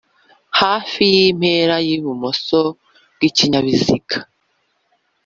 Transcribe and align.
Hafi 0.59 1.01
y’impera 1.15 1.75
y’ibumoso 1.87 2.59
bw’ikinyabiziga 3.13 4.17